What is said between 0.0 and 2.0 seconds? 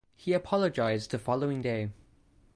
He apologised the following day.